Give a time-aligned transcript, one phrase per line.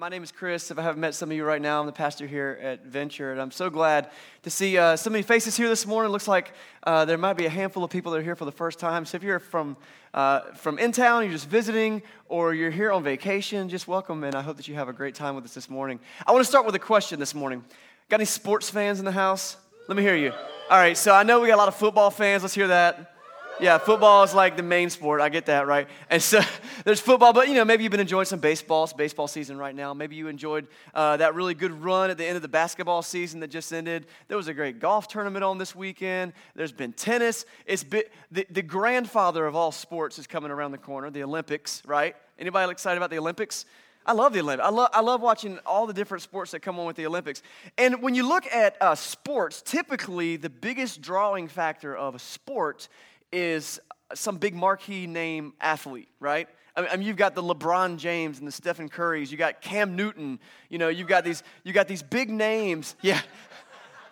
[0.00, 0.70] My name is Chris.
[0.70, 3.32] If I haven't met some of you right now, I'm the pastor here at Venture,
[3.32, 4.12] and I'm so glad
[4.44, 6.10] to see uh, so many faces here this morning.
[6.10, 6.52] It looks like
[6.84, 9.04] uh, there might be a handful of people that are here for the first time.
[9.04, 9.76] So if you're from
[10.14, 14.36] uh, from in town, you're just visiting, or you're here on vacation, just welcome, and
[14.36, 15.98] I hope that you have a great time with us this morning.
[16.24, 17.64] I want to start with a question this morning.
[18.08, 19.56] Got any sports fans in the house?
[19.88, 20.30] Let me hear you.
[20.70, 22.44] All right, so I know we got a lot of football fans.
[22.44, 23.17] Let's hear that.
[23.60, 25.20] Yeah, football is like the main sport.
[25.20, 25.88] I get that, right?
[26.10, 26.40] And so
[26.84, 28.84] there's football, but you know, maybe you've been enjoying some baseball.
[28.84, 29.92] It's baseball season right now.
[29.94, 33.40] Maybe you enjoyed uh, that really good run at the end of the basketball season
[33.40, 34.06] that just ended.
[34.28, 36.34] There was a great golf tournament on this weekend.
[36.54, 37.46] There's been tennis.
[37.66, 41.82] It's been, the, the grandfather of all sports is coming around the corner, the Olympics,
[41.84, 42.14] right?
[42.38, 43.64] Anybody excited about the Olympics?
[44.06, 44.66] I love the Olympics.
[44.66, 47.42] I love, I love watching all the different sports that come on with the Olympics.
[47.76, 52.88] And when you look at uh, sports, typically the biggest drawing factor of a sport
[53.32, 53.80] is
[54.14, 56.48] some big marquee name athlete, right?
[56.76, 59.32] I mean, you've got the LeBron James and the Stephen Currys.
[59.32, 60.38] You got Cam Newton.
[60.68, 62.94] You know, you've got these, you got these big names.
[63.02, 63.20] Yeah,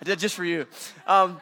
[0.01, 0.67] I did just for you.
[1.07, 1.41] Um,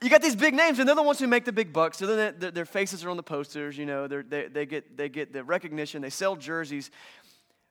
[0.00, 1.98] you got these big names, and they're the ones who make the big bucks.
[1.98, 3.76] So their, their faces are on the posters.
[3.76, 6.00] You know, they, they get they get the recognition.
[6.00, 6.90] They sell jerseys.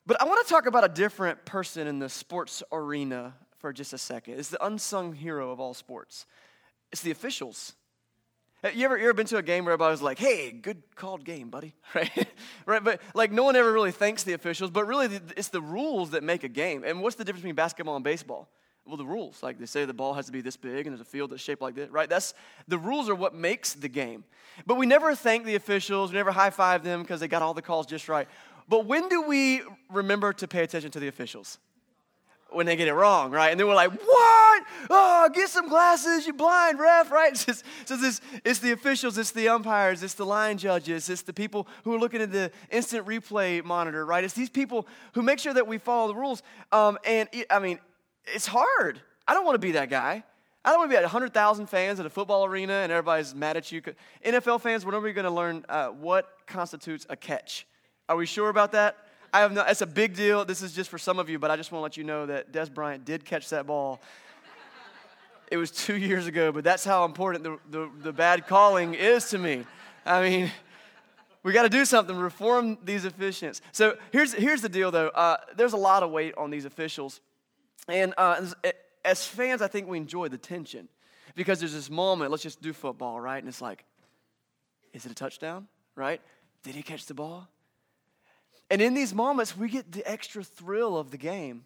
[0.05, 3.93] But I want to talk about a different person in the sports arena for just
[3.93, 4.39] a second.
[4.39, 6.25] It's the unsung hero of all sports.
[6.91, 7.73] It's the officials.
[8.61, 11.23] You ever, you ever been to a game where everybody was like, hey, good called
[11.23, 11.75] game, buddy?
[11.95, 12.27] Right?
[12.65, 12.83] right?
[12.83, 16.23] But like, no one ever really thanks the officials, but really, it's the rules that
[16.23, 16.83] make a game.
[16.83, 18.49] And what's the difference between basketball and baseball?
[18.85, 19.41] Well, the rules.
[19.41, 21.41] Like they say the ball has to be this big and there's a field that's
[21.41, 22.09] shaped like this, right?
[22.09, 22.33] That's
[22.67, 24.23] the rules are what makes the game.
[24.65, 27.53] But we never thank the officials, we never high five them because they got all
[27.53, 28.27] the calls just right.
[28.67, 31.59] But when do we remember to pay attention to the officials?
[32.51, 33.49] When they get it wrong, right?
[33.49, 34.63] And then we're like, what?
[34.89, 37.29] Oh, get some glasses, you blind ref, right?
[37.49, 41.33] It's, so it's, it's the officials, it's the umpires, it's the line judges, it's the
[41.33, 44.23] people who are looking at the instant replay monitor, right?
[44.23, 46.43] It's these people who make sure that we follow the rules.
[46.71, 47.79] Um, and it, I mean,
[48.25, 49.01] it's hard.
[49.27, 50.23] I don't want to be that guy.
[50.63, 53.57] I don't want to be at 100,000 fans at a football arena and everybody's mad
[53.57, 53.81] at you.
[54.25, 57.65] NFL fans, when are we going to learn uh, what constitutes a catch?
[58.09, 58.97] Are we sure about that?
[59.31, 60.45] I have no, it's a big deal.
[60.45, 62.25] This is just for some of you, but I just want to let you know
[62.25, 64.01] that Dez Bryant did catch that ball.
[65.51, 69.29] It was two years ago, but that's how important the, the, the bad calling is
[69.29, 69.65] to me.
[70.05, 70.51] I mean,
[71.43, 73.61] we got to do something, reform these officials.
[73.71, 75.07] So here's, here's the deal, though.
[75.09, 77.21] Uh, there's a lot of weight on these officials.
[77.87, 78.45] And uh,
[79.03, 80.87] as fans, I think we enjoy the tension
[81.35, 83.37] because there's this moment, let's just do football, right?
[83.37, 83.85] And it's like,
[84.93, 86.21] is it a touchdown, right?
[86.63, 87.47] Did he catch the ball?
[88.69, 91.63] And in these moments, we get the extra thrill of the game.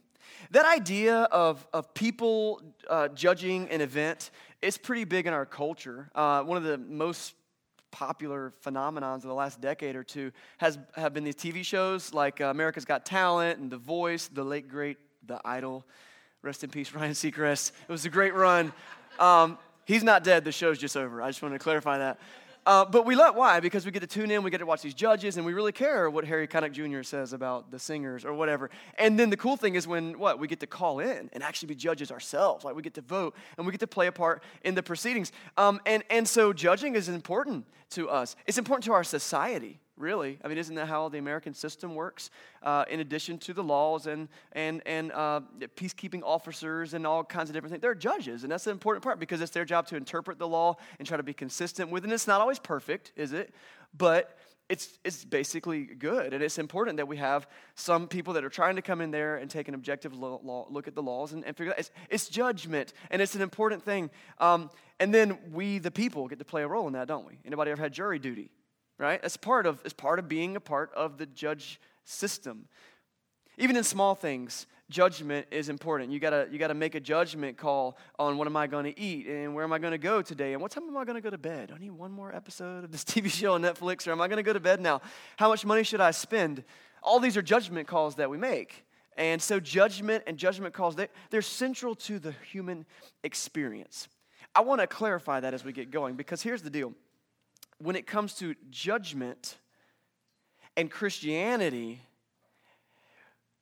[0.52, 4.32] That idea of, of people uh, judging an event
[4.62, 6.10] is pretty big in our culture.
[6.16, 7.36] Uh, one of the most
[7.92, 12.42] popular phenomenons of the last decade or two has have been these TV shows like
[12.42, 14.98] uh, America's Got Talent and The Voice, the late great
[15.28, 15.86] The Idol.
[16.42, 17.72] Rest in peace, Ryan Seacrest.
[17.88, 18.74] It was a great run.
[19.20, 20.44] Um, he's not dead.
[20.44, 21.22] The show's just over.
[21.22, 22.20] I just want to clarify that.
[22.66, 23.60] Uh, but we love why?
[23.60, 25.72] Because we get to tune in, we get to watch these judges, and we really
[25.72, 27.04] care what Harry Connick Jr.
[27.04, 28.70] says about the singers or whatever.
[28.98, 31.68] And then the cool thing is when what we get to call in and actually
[31.68, 34.44] be judges ourselves, like we get to vote and we get to play a part
[34.64, 35.32] in the proceedings.
[35.58, 38.36] Um, and and so judging is important to us.
[38.48, 40.40] It's important to our society really.
[40.44, 42.30] I mean, isn't that how the American system works?
[42.62, 45.42] Uh, in addition to the laws and, and, and uh,
[45.76, 49.20] peacekeeping officers and all kinds of different things, they're judges, and that's the important part
[49.20, 52.08] because it's their job to interpret the law and try to be consistent with it.
[52.08, 53.54] And it's not always perfect, is it?
[53.96, 54.38] But
[54.70, 56.34] it's, it's basically good.
[56.34, 59.36] And it's important that we have some people that are trying to come in there
[59.36, 61.80] and take an objective lo- law, look at the laws and, and figure out.
[61.80, 64.10] It's, it's judgment, and it's an important thing.
[64.40, 67.40] Um, and then we, the people, get to play a role in that, don't we?
[67.46, 68.50] Anybody ever had jury duty?
[68.98, 69.20] Right?
[69.24, 72.68] As part of, as part of being a part of the judge system.
[73.58, 76.12] Even in small things, judgment is important.
[76.12, 79.54] You gotta, you gotta make a judgment call on what am I gonna eat and
[79.54, 81.70] where am I gonna go today and what time am I gonna go to bed?
[81.70, 84.28] Do I need one more episode of this TV show on Netflix or am I
[84.28, 85.02] gonna go to bed now?
[85.38, 86.64] How much money should I spend?
[87.02, 88.86] All these are judgment calls that we make.
[89.16, 92.86] And so, judgment and judgment calls, they, they're central to the human
[93.24, 94.08] experience.
[94.56, 96.94] I wanna clarify that as we get going because here's the deal
[97.80, 99.58] when it comes to judgment
[100.76, 102.02] and Christianity,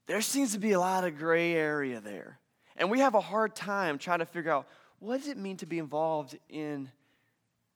[0.07, 2.39] there seems to be a lot of gray area there.
[2.77, 4.67] And we have a hard time trying to figure out
[4.99, 6.89] what does it mean to be involved in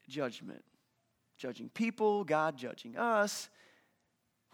[0.08, 0.64] judgment?
[1.38, 3.50] Judging people, God judging us.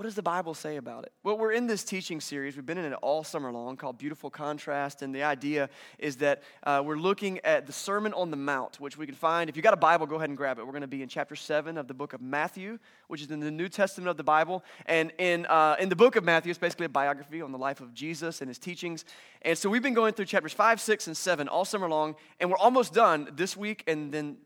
[0.01, 1.11] What does the Bible say about it?
[1.21, 2.55] Well, we're in this teaching series.
[2.55, 5.03] We've been in it all summer long called Beautiful Contrast.
[5.03, 5.69] And the idea
[5.99, 9.47] is that uh, we're looking at the Sermon on the Mount, which we can find.
[9.47, 10.65] If you got a Bible, go ahead and grab it.
[10.65, 13.41] We're going to be in chapter 7 of the book of Matthew, which is in
[13.41, 14.63] the New Testament of the Bible.
[14.87, 17.79] And in, uh, in the book of Matthew, it's basically a biography on the life
[17.79, 19.05] of Jesus and his teachings.
[19.43, 22.15] And so we've been going through chapters 5, 6, and 7 all summer long.
[22.39, 24.37] And we're almost done this week and then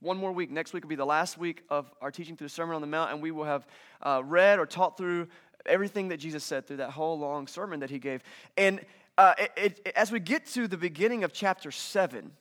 [0.00, 0.50] one more week.
[0.50, 2.86] Next week will be the last week of our teaching through the Sermon on the
[2.86, 3.66] Mount, and we will have
[4.02, 5.28] uh, read or taught through
[5.66, 8.22] everything that Jesus said through that whole long sermon that he gave.
[8.56, 8.80] And
[9.18, 9.52] uh, it,
[9.84, 12.32] it, as we get to the beginning of chapter 7,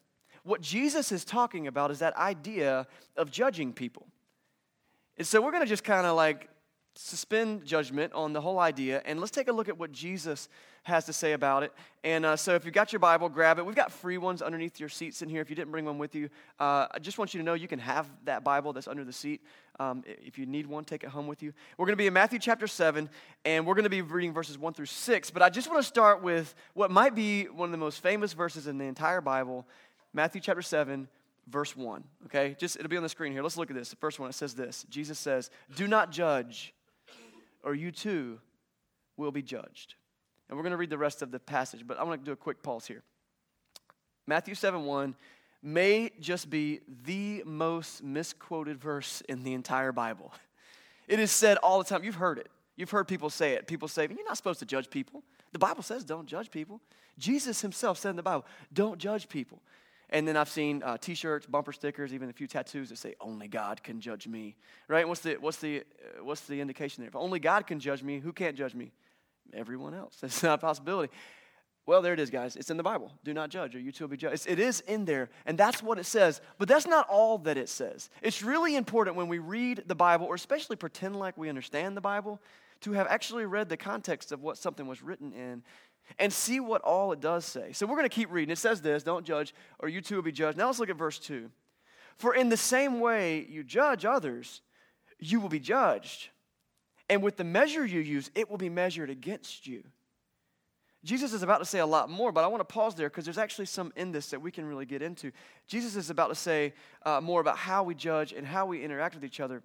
[0.44, 4.08] what Jesus is talking about is that idea of judging people.
[5.18, 6.50] And so we're going to just kind of like
[7.02, 10.50] suspend judgment on the whole idea and let's take a look at what Jesus
[10.84, 11.72] has to say about it.
[12.04, 13.66] And uh, so if you've got your Bible, grab it.
[13.66, 15.42] We've got free ones underneath your seats in here.
[15.42, 16.30] If you didn't bring one with you,
[16.60, 19.14] uh, I just want you to know you can have that Bible that's under the
[19.14, 19.42] seat.
[19.80, 21.54] Um, if you need one, take it home with you.
[21.78, 23.10] We're going to be in Matthew chapter 7,
[23.46, 25.32] and we're going to be reading verses 1 through 6.
[25.32, 28.34] But I just want to start with what might be one of the most famous
[28.34, 29.66] verses in the entire Bible
[30.14, 31.08] Matthew chapter 7,
[31.48, 32.04] verse 1.
[32.26, 32.58] Okay?
[32.60, 33.42] Just it'll be on the screen here.
[33.42, 33.90] Let's look at this.
[33.90, 36.74] The first one, it says this Jesus says, Do not judge
[37.64, 38.40] or you too
[39.18, 39.96] will be judged.
[40.48, 42.32] And we're going to read the rest of the passage, but I want to do
[42.32, 43.04] a quick pause here.
[44.26, 45.16] Matthew 7 1
[45.62, 50.34] may just be the most misquoted verse in the entire Bible.
[51.08, 52.04] It is said all the time.
[52.04, 52.48] You've heard it.
[52.76, 53.68] You've heard people say it.
[53.68, 55.24] People say, You're not supposed to judge people.
[55.52, 56.80] The Bible says don't judge people.
[57.18, 59.62] Jesus himself said in the Bible, Don't judge people.
[60.12, 63.48] And then I've seen uh, T-shirts, bumper stickers, even a few tattoos that say "Only
[63.48, 64.56] God can judge me."
[64.88, 65.08] Right?
[65.08, 67.10] What's the what's the uh, what's the indication there?
[67.10, 68.92] If only God can judge me, who can't judge me?
[69.54, 70.18] Everyone else.
[70.22, 71.14] That's not a possibility.
[71.86, 72.56] Well, there it is, guys.
[72.56, 73.12] It's in the Bible.
[73.24, 74.46] Do not judge, or you too will be judged.
[74.48, 76.40] It is in there, and that's what it says.
[76.60, 78.12] But that's not all that it says.
[78.22, 82.02] It's really important when we read the Bible, or especially pretend like we understand the
[82.02, 82.40] Bible,
[82.82, 85.64] to have actually read the context of what something was written in
[86.18, 87.72] and see what all it does say.
[87.74, 88.52] So we're going to keep reading.
[88.52, 90.58] It says this don't judge, or you too will be judged.
[90.58, 91.50] Now let's look at verse 2.
[92.18, 94.62] For in the same way you judge others,
[95.20, 96.30] you will be judged.
[97.10, 99.84] And with the measure you use, it will be measured against you.
[101.04, 103.24] Jesus is about to say a lot more, but I want to pause there because
[103.24, 105.32] there's actually some in this that we can really get into.
[105.66, 106.74] Jesus is about to say
[107.06, 109.64] uh, more about how we judge and how we interact with each other.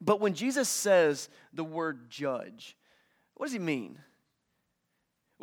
[0.00, 2.76] But when Jesus says the word judge,
[3.34, 3.98] what does he mean?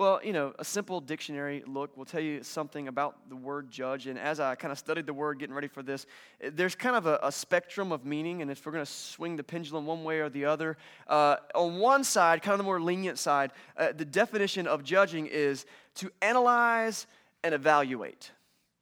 [0.01, 4.07] Well, you know, a simple dictionary look will tell you something about the word judge.
[4.07, 6.07] And as I kind of studied the word, getting ready for this,
[6.39, 8.41] there's kind of a, a spectrum of meaning.
[8.41, 10.75] And if we're going to swing the pendulum one way or the other,
[11.07, 15.27] uh, on one side, kind of the more lenient side, uh, the definition of judging
[15.27, 15.67] is
[15.97, 17.05] to analyze
[17.43, 18.31] and evaluate.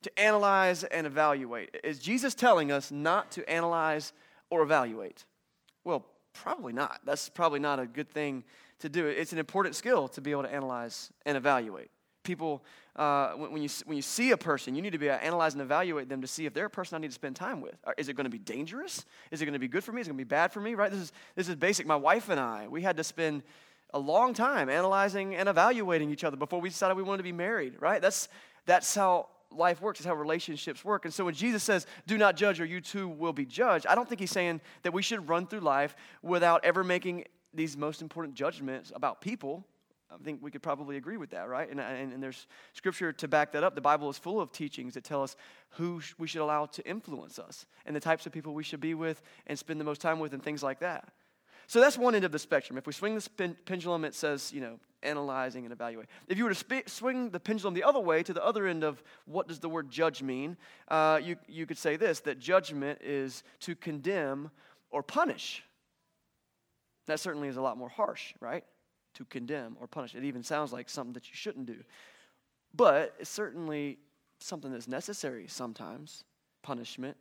[0.04, 1.76] To analyze and evaluate.
[1.84, 4.14] Is Jesus telling us not to analyze
[4.50, 5.26] or evaluate?
[5.84, 7.02] Well, probably not.
[7.04, 8.46] That's probably not a good thing
[8.80, 9.18] to do it.
[9.18, 11.90] It's an important skill to be able to analyze and evaluate.
[12.24, 12.64] People,
[12.96, 15.54] uh, when, you, when you see a person, you need to be able to analyze
[15.54, 17.76] and evaluate them to see if they're a person I need to spend time with.
[17.98, 19.06] Is it going to be dangerous?
[19.32, 20.02] Is it going to be good for me?
[20.02, 20.76] Is it going to be bad for me?
[20.76, 20.92] Right?
[20.92, 21.88] This is, this is basic.
[21.88, 23.44] My wife and I, we had to spend
[23.94, 27.32] a long time analyzing and evaluating each other before we decided we wanted to be
[27.32, 28.02] married, right?
[28.02, 28.30] That's,
[28.66, 31.06] that's how life works, it's how relationships work.
[31.06, 33.96] And so when Jesus says, do not judge or you too will be judged, I
[33.96, 38.02] don't think he's saying that we should run through life without ever making these most
[38.02, 39.66] important judgments about people.
[40.12, 41.70] I think we could probably agree with that, right?
[41.70, 43.76] And, and, and, there's scripture to back that up.
[43.76, 45.36] The Bible is full of teachings that tell us
[45.72, 48.96] who we should allow to influence us and the types of people we should be
[48.96, 51.10] with and spend the most time with and things like that.
[51.68, 52.80] So that's one end of the spectrum.
[52.80, 56.10] If we swing the pendulum, it says, you know, analyzing and evaluating.
[56.28, 58.84] If you were to sp- swing the pendulum the other way to the other end
[58.84, 60.58] of what does the word judge mean,
[60.88, 64.50] uh, you, you could say this that judgment is to condemn
[64.90, 65.64] or punish.
[67.10, 68.64] That certainly is a lot more harsh, right?
[69.16, 70.16] To condemn or punish.
[70.16, 71.78] It even sounds like something that you shouldn't do.
[72.76, 73.98] But it's certainly
[74.40, 76.24] something that's necessary sometimes
[76.62, 77.18] punishment.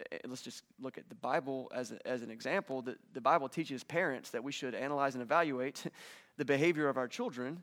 [0.00, 2.82] Eh, eh, let's just look at the Bible as, a, as an example.
[2.82, 5.84] The, the Bible teaches parents that we should analyze and evaluate
[6.36, 7.62] the behavior of our children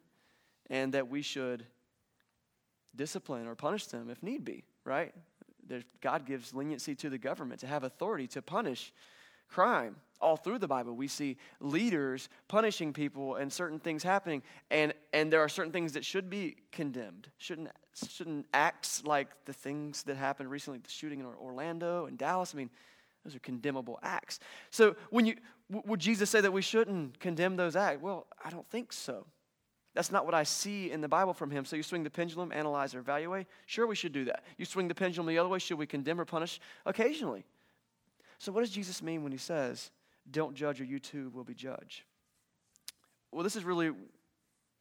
[0.70, 1.66] and that we should
[2.96, 5.14] discipline or punish them if need be, right?
[5.66, 8.92] There's, God gives leniency to the government to have authority to punish
[9.48, 9.96] crime.
[10.22, 15.32] All through the Bible, we see leaders punishing people and certain things happening, and, and
[15.32, 17.30] there are certain things that should be condemned.
[17.38, 17.70] Shouldn't,
[18.10, 22.58] shouldn't acts like the things that happened recently, the shooting in Orlando and Dallas, I
[22.58, 22.70] mean,
[23.24, 24.40] those are condemnable acts.
[24.72, 25.36] So, when you,
[25.70, 28.02] would Jesus say that we shouldn't condemn those acts?
[28.02, 29.26] Well, I don't think so.
[29.96, 31.66] That's not what I see in the Bible from him.
[31.66, 33.48] So you swing the pendulum, analyze or evaluate.
[33.66, 34.44] Sure, we should do that.
[34.58, 35.60] You swing the pendulum the other way.
[35.60, 36.62] Should we condemn or punish?
[36.86, 37.44] Occasionally.
[38.38, 39.92] So, what does Jesus mean when he says,
[40.32, 42.04] Don't judge or you too will be judged?
[43.32, 43.92] Well, this is really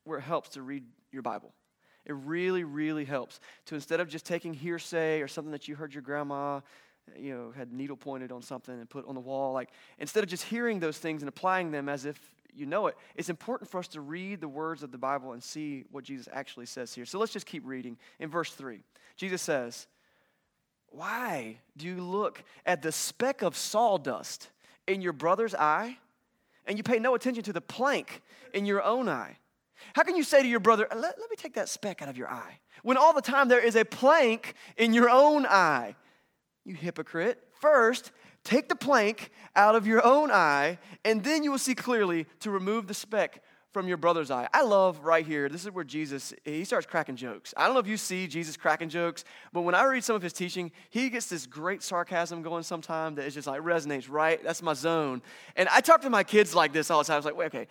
[0.05, 1.53] where it helps to read your Bible.
[2.07, 5.93] It really, really helps to instead of just taking hearsay or something that you heard
[5.93, 6.61] your grandma,
[7.17, 10.31] you know, had needle pointed on something and put on the wall, like instead of
[10.31, 12.19] just hearing those things and applying them as if
[12.55, 15.43] you know it, it's important for us to read the words of the Bible and
[15.43, 17.05] see what Jesus actually says here.
[17.05, 17.99] So let's just keep reading.
[18.19, 18.81] In verse 3,
[19.17, 19.87] Jesus says,
[20.89, 24.49] Why do you look at the speck of sawdust
[24.89, 25.99] in your brother's eye,
[26.67, 29.37] and you pay no attention to the plank in your own eye?
[29.95, 32.17] How can you say to your brother, let, let me take that speck out of
[32.17, 35.95] your eye, when all the time there is a plank in your own eye?
[36.65, 37.43] You hypocrite.
[37.61, 38.13] First,
[38.45, 42.51] take the plank out of your own eye, and then you will see clearly to
[42.51, 44.49] remove the speck from your brother's eye.
[44.53, 47.53] I love right here, this is where Jesus, he starts cracking jokes.
[47.57, 50.23] I don't know if you see Jesus cracking jokes, but when I read some of
[50.23, 54.43] his teaching, he gets this great sarcasm going sometime that is just like resonates, right?
[54.43, 55.23] That's my zone.
[55.55, 57.15] And I talk to my kids like this all the time.
[57.15, 57.67] I was like, wait, okay,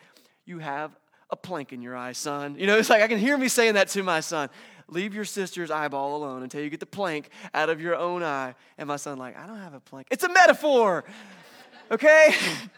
[0.46, 0.92] you have
[1.30, 2.56] a plank in your eye, son.
[2.58, 4.50] You know, it's like I can hear me saying that to my son.
[4.90, 8.56] Leave your sister's eyeball alone until you get the plank out of your own eye.
[8.78, 10.08] And my son, like, I don't have a plank.
[10.12, 11.04] It's a metaphor,
[11.92, 12.34] okay?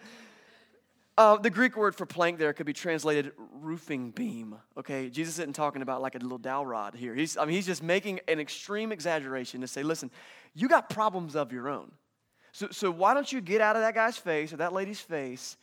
[1.19, 4.55] uh, the Greek word for plank there could be translated roofing beam.
[4.77, 7.13] Okay, Jesus isn't talking about like a little dowel rod here.
[7.13, 10.09] He's, I mean, he's just making an extreme exaggeration to say, listen,
[10.55, 11.91] you got problems of your own.
[12.53, 15.57] So, so why don't you get out of that guy's face or that lady's face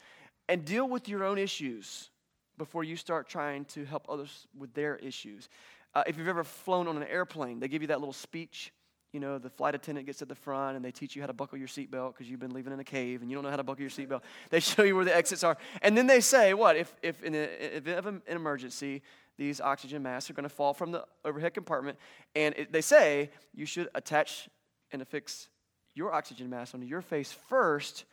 [0.49, 2.11] and deal with your own issues?
[2.59, 5.49] before you start trying to help others with their issues.
[5.95, 8.73] Uh, if you've ever flown on an airplane, they give you that little speech.
[9.17, 11.33] You know, the flight attendant gets at the front and they teach you how to
[11.33, 13.57] buckle your seatbelt because you've been living in a cave and you don't know how
[13.57, 14.21] to buckle your seatbelt.
[14.51, 15.57] They show you where the exits are.
[15.81, 16.77] And then they say, what?
[16.77, 19.01] If, if in an event of an emergency,
[19.39, 21.97] these oxygen masks are going to fall from the overhead compartment.
[22.35, 24.51] And it, they say you should attach
[24.93, 25.49] and affix
[25.95, 28.05] your oxygen mask onto your face first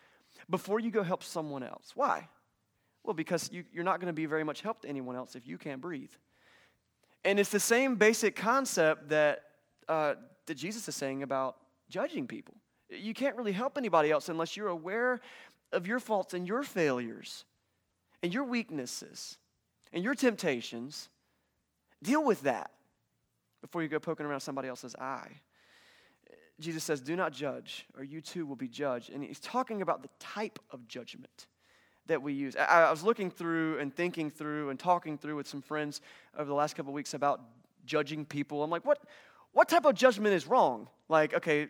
[0.49, 1.91] before you go help someone else.
[1.95, 2.29] Why?
[3.03, 5.45] Well, because you, you're not going to be very much help to anyone else if
[5.45, 6.13] you can't breathe.
[7.25, 9.41] And it's the same basic concept that,
[9.89, 10.13] uh,
[10.45, 11.57] that Jesus is saying about
[11.89, 12.55] judging people.
[12.89, 15.19] You can't really help anybody else unless you're aware
[15.71, 17.45] of your faults and your failures
[18.21, 19.37] and your weaknesses
[19.91, 21.09] and your temptations.
[22.01, 22.71] Deal with that
[23.61, 25.41] before you go poking around somebody else's eye.
[26.59, 29.09] Jesus says, Do not judge, or you too will be judged.
[29.09, 31.47] And he's talking about the type of judgment
[32.07, 32.55] that we use.
[32.55, 36.01] I, I, was looking through and thinking through and talking through with some friends
[36.37, 37.41] over the last couple of weeks about
[37.85, 38.63] judging people.
[38.63, 38.99] I'm like, what,
[39.53, 40.89] what type of judgment is wrong?
[41.09, 41.67] Like, okay,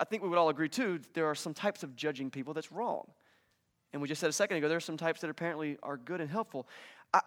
[0.00, 2.72] I think we would all agree too, there are some types of judging people that's
[2.72, 3.06] wrong.
[3.92, 6.20] And we just said a second ago, there are some types that apparently are good
[6.20, 6.66] and helpful.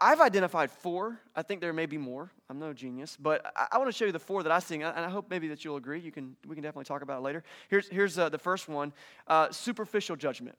[0.02, 1.18] I, have identified four.
[1.34, 2.30] I think there may be more.
[2.50, 4.76] I'm no genius, but I, I want to show you the four that I see,
[4.76, 6.02] and I hope maybe that you'll agree.
[6.02, 7.44] You can, we can definitely talk about it later.
[7.70, 8.92] Here's, here's uh, the first one
[9.28, 10.58] uh, superficial judgment.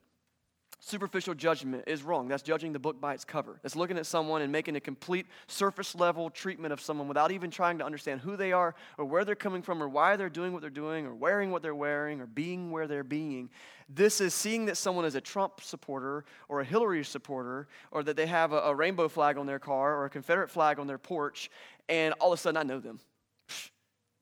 [0.81, 2.29] Superficial judgment is wrong.
[2.29, 3.59] That's judging the book by its cover.
[3.61, 7.51] That's looking at someone and making a complete surface level treatment of someone without even
[7.51, 10.53] trying to understand who they are or where they're coming from or why they're doing
[10.53, 13.49] what they're doing or wearing what they're wearing or being where they're being.
[13.89, 18.15] This is seeing that someone is a Trump supporter or a Hillary supporter or that
[18.15, 20.97] they have a, a rainbow flag on their car or a Confederate flag on their
[20.97, 21.51] porch
[21.89, 23.01] and all of a sudden I know them.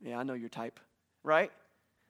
[0.01, 0.79] Yeah, I know your type,
[1.23, 1.51] right?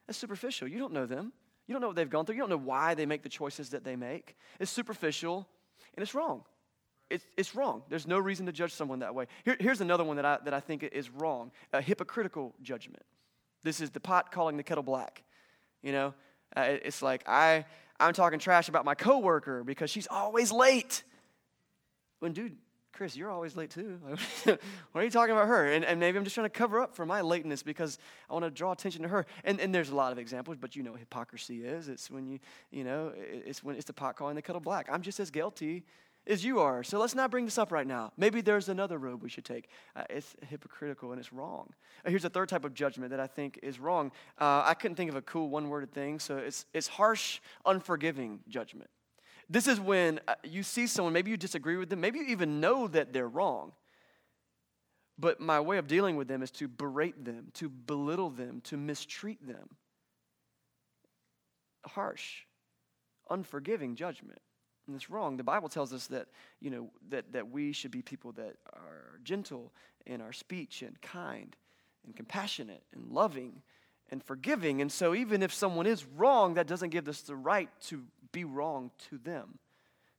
[0.06, 0.68] That's superficial.
[0.68, 1.34] You don't know them.
[1.68, 2.36] You don't know what they've gone through.
[2.36, 4.36] You don't know why they make the choices that they make.
[4.58, 5.46] It's superficial
[5.94, 6.42] and it's wrong.
[7.10, 7.82] It's, it's wrong.
[7.88, 9.26] There's no reason to judge someone that way.
[9.44, 13.02] Here, here's another one that I, that I think is wrong a hypocritical judgment.
[13.62, 15.22] This is the pot calling the kettle black.
[15.82, 16.14] You know,
[16.56, 17.66] uh, it's like I,
[18.00, 21.02] I'm talking trash about my coworker because she's always late.
[22.20, 22.56] When, dude,
[22.92, 23.98] Chris, you're always late too.
[24.44, 24.58] what
[24.94, 25.72] are you talking about her?
[25.72, 28.44] And, and, maybe I'm just trying to cover up for my lateness because I want
[28.44, 29.26] to draw attention to her.
[29.44, 31.88] And, and there's a lot of examples, but you know what hypocrisy is.
[31.88, 32.38] It's when you,
[32.70, 34.88] you know, it's when it's the pot calling the kettle black.
[34.90, 35.84] I'm just as guilty
[36.28, 36.82] as you are.
[36.82, 38.12] So let's not bring this up right now.
[38.16, 39.68] Maybe there's another road we should take.
[39.96, 41.72] Uh, it's hypocritical and it's wrong.
[42.04, 44.12] Uh, here's a third type of judgment that I think is wrong.
[44.38, 46.18] Uh, I couldn't think of a cool one worded thing.
[46.18, 48.90] So it's, it's harsh, unforgiving judgment.
[49.50, 52.60] This is when uh, you see someone, maybe you disagree with them, maybe you even
[52.60, 53.72] know that they're wrong.
[55.18, 58.76] But my way of dealing with them is to berate them, to belittle them, to
[58.76, 59.68] mistreat them.
[61.84, 62.42] Harsh,
[63.28, 64.40] unforgiving judgment.
[64.86, 65.36] And it's wrong.
[65.36, 66.28] The Bible tells us that,
[66.60, 69.72] you know, that, that we should be people that are gentle
[70.06, 71.56] in our speech and kind
[72.04, 73.62] and compassionate and loving
[74.10, 74.80] and forgiving.
[74.80, 78.44] And so even if someone is wrong, that doesn't give us the right to be
[78.44, 79.58] wrong to them.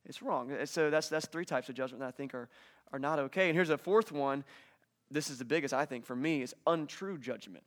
[0.06, 0.52] It's wrong.
[0.52, 2.48] Uh, so that's, that's three types of judgment that I think are,
[2.92, 3.48] are not okay.
[3.48, 4.44] And here's a fourth one.
[5.10, 7.64] This is the biggest, I think, for me, is untrue judgment.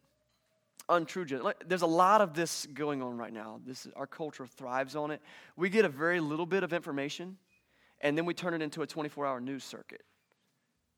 [0.89, 1.57] Untrue judgment.
[1.67, 3.59] There's a lot of this going on right now.
[3.65, 5.21] This is, our culture thrives on it.
[5.55, 7.37] We get a very little bit of information,
[8.01, 10.03] and then we turn it into a 24 hour news circuit.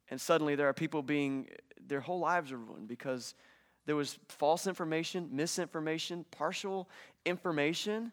[0.10, 1.50] And suddenly there are people being,
[1.88, 3.34] their whole lives are ruined because
[3.86, 6.90] there was false information, misinformation, partial
[7.26, 8.12] information.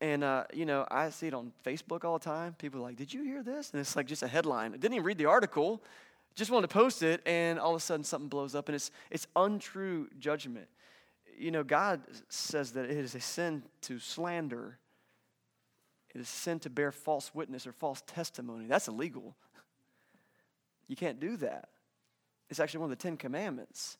[0.00, 2.54] And, uh, you know, I see it on Facebook all the time.
[2.58, 3.70] People are like, Did you hear this?
[3.70, 4.74] And it's like just a headline.
[4.74, 5.82] I didn't even read the article,
[6.34, 8.90] just wanted to post it, and all of a sudden something blows up, and it's,
[9.10, 10.68] it's untrue judgment.
[11.38, 14.78] You know, God says that it is a sin to slander,
[16.14, 18.66] it is sin to bear false witness or false testimony.
[18.66, 19.36] That's illegal.
[20.88, 21.68] You can't do that.
[22.48, 23.98] It's actually one of the Ten Commandments.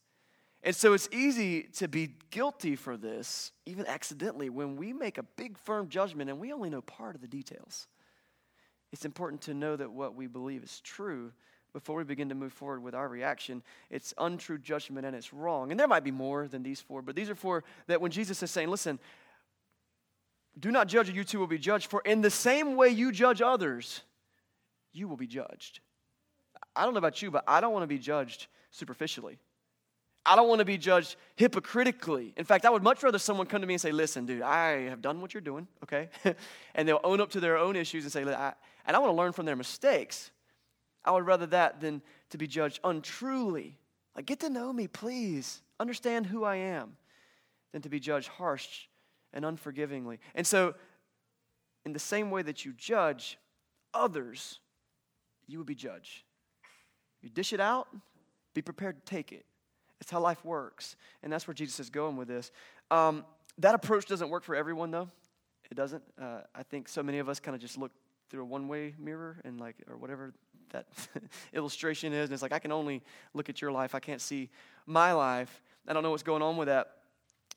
[0.66, 5.22] And so it's easy to be guilty for this, even accidentally, when we make a
[5.22, 7.86] big, firm judgment and we only know part of the details.
[8.92, 11.30] It's important to know that what we believe is true
[11.72, 13.62] before we begin to move forward with our reaction.
[13.90, 15.70] It's untrue judgment and it's wrong.
[15.70, 18.42] And there might be more than these four, but these are four that when Jesus
[18.42, 18.98] is saying, listen,
[20.58, 23.12] do not judge or you too will be judged, for in the same way you
[23.12, 24.02] judge others,
[24.92, 25.78] you will be judged.
[26.74, 29.38] I don't know about you, but I don't want to be judged superficially.
[30.26, 32.34] I don't want to be judged hypocritically.
[32.36, 34.88] In fact, I would much rather someone come to me and say, Listen, dude, I
[34.88, 36.08] have done what you're doing, okay?
[36.74, 38.52] and they'll own up to their own issues and say, I,
[38.86, 40.30] and I want to learn from their mistakes.
[41.04, 43.78] I would rather that than to be judged untruly.
[44.16, 45.62] Like, get to know me, please.
[45.78, 46.96] Understand who I am,
[47.72, 48.86] than to be judged harsh
[49.32, 50.18] and unforgivingly.
[50.34, 50.74] And so,
[51.84, 53.38] in the same way that you judge
[53.94, 54.58] others,
[55.46, 56.24] you will be judged.
[57.22, 57.88] You dish it out,
[58.54, 59.44] be prepared to take it.
[60.00, 60.96] It's how life works.
[61.22, 62.50] And that's where Jesus is going with this.
[62.90, 63.24] Um,
[63.58, 65.08] that approach doesn't work for everyone, though.
[65.70, 66.02] It doesn't.
[66.20, 67.92] Uh, I think so many of us kind of just look
[68.28, 70.32] through a one way mirror and, like, or whatever
[70.70, 70.86] that
[71.52, 72.24] illustration is.
[72.24, 73.02] And it's like, I can only
[73.34, 74.50] look at your life, I can't see
[74.86, 75.62] my life.
[75.88, 76.88] I don't know what's going on with that.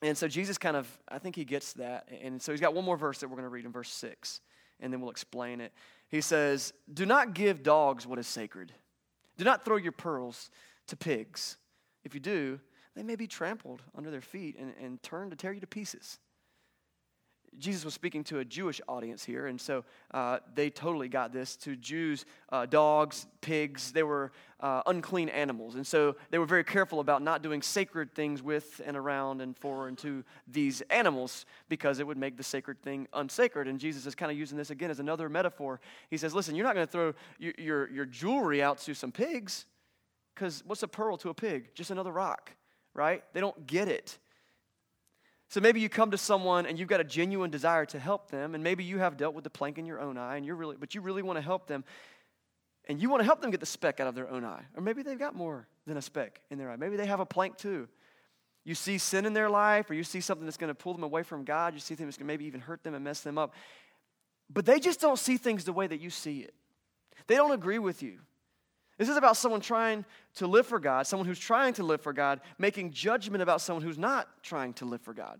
[0.01, 2.08] And so Jesus kind of, I think he gets that.
[2.22, 4.39] And so he's got one more verse that we're going to read in verse 6,
[4.79, 5.74] and then we'll explain it.
[6.08, 8.72] He says, Do not give dogs what is sacred,
[9.38, 10.50] do not throw your pearls
[10.88, 11.58] to pigs.
[12.03, 12.60] If you do,
[12.96, 16.20] they may be trampled under their feet and, and turned to tear you to pieces.
[17.58, 21.56] Jesus was speaking to a Jewish audience here, and so uh, they totally got this.
[21.58, 25.75] To Jews, uh, dogs, pigs, they were uh, unclean animals.
[25.75, 29.58] And so they were very careful about not doing sacred things with and around and
[29.58, 33.67] for and to these animals because it would make the sacred thing unsacred.
[33.67, 35.80] And Jesus is kind of using this again as another metaphor.
[36.10, 39.12] He says, Listen, you're not going to throw your, your, your jewelry out to some
[39.12, 39.65] pigs.
[40.39, 41.75] Because what's a pearl to a pig?
[41.75, 42.52] Just another rock,
[42.93, 43.25] right?
[43.34, 44.17] They don't get it.
[45.49, 48.56] So maybe you come to someone and you've got a genuine desire to help them,
[48.56, 50.78] and maybe you have dealt with the plank in your own eye, and you're really,
[50.80, 51.84] but you really want to help them,
[52.88, 54.63] and you want to help them get the speck out of their own eye.
[54.78, 56.78] Or maybe they've got more than a speck in their eye.
[56.78, 57.89] Maybe they have a plank too.
[58.63, 61.04] You see sin in their life, or you see something that's going to pull them
[61.04, 63.54] away from God, you see things to maybe even hurt them and mess them up.
[64.49, 66.54] But they just don't see things the way that you see it.
[67.28, 68.19] They don't agree with you.
[68.99, 70.03] This is about someone trying
[70.35, 73.81] to live for God, someone who's trying to live for God, making judgment about someone
[73.81, 75.39] who's not trying to live for God.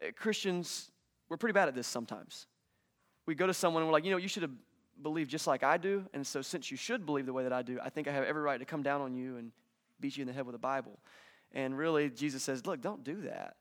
[0.00, 0.92] Uh, Christians,
[1.28, 2.46] we're pretty bad at this sometimes.
[3.26, 4.52] We go to someone and we're like, you know, you should have
[5.02, 6.04] believed just like I do.
[6.14, 8.24] And so, since you should believe the way that I do, I think I have
[8.24, 9.50] every right to come down on you and
[9.98, 11.00] beat you in the head with a Bible.
[11.50, 13.56] And really, Jesus says, look, don't do that.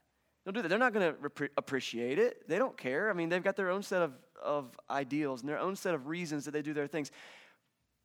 [0.45, 0.67] Don't do that.
[0.67, 2.47] They're not going to appreciate it.
[2.47, 3.09] They don't care.
[3.09, 6.07] I mean, they've got their own set of, of ideals and their own set of
[6.07, 7.11] reasons that they do their things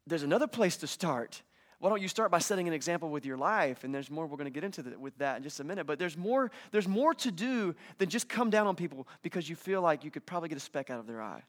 [0.07, 1.43] there's another place to start.
[1.79, 3.85] Why don't you start by setting an example with your life?
[3.85, 5.87] And there's more we're going to get into the, with that in just a minute.
[5.87, 9.57] But there's more, there's more to do than just come down on people because you
[9.57, 11.43] feel like you could probably get a speck out of their eye.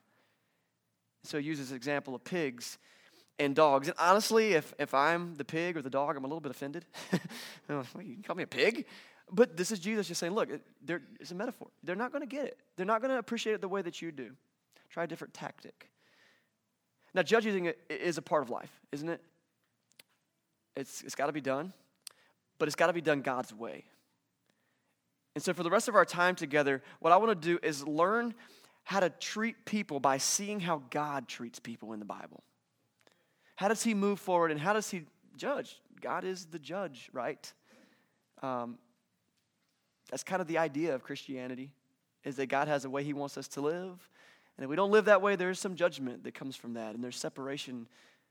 [1.24, 2.78] So he uses example of pigs
[3.40, 3.88] and dogs.
[3.88, 6.86] And honestly, if, if I'm the pig or the dog, I'm a little bit offended.
[7.70, 8.86] Oh, well, you can call me a pig?
[9.30, 10.48] But this is Jesus just saying, look,
[11.20, 11.68] it's a metaphor.
[11.84, 12.58] They're not going to get it.
[12.78, 14.32] They're not going to appreciate it the way that you do.
[14.90, 15.90] Try a different tactic.
[17.14, 19.22] Now, judging is a part of life, isn't it?
[20.76, 21.74] It's, it's got to be done,
[22.60, 23.86] but it's got to be done God's way.
[25.36, 27.88] And so, for the rest of our time together, what I want to do is
[27.88, 28.34] learn
[28.84, 32.44] how to treat people by seeing how God treats people in the Bible.
[33.56, 35.04] How does He move forward and how does He
[35.36, 35.82] judge?
[36.00, 37.52] God is the judge, right?
[38.42, 38.78] Um,
[40.10, 41.72] that's kind of the idea of Christianity,
[42.24, 44.10] is that God has a way He wants us to live,
[44.58, 46.96] and if we don't live that way, there is some judgment that comes from that,
[46.96, 47.88] and there's separation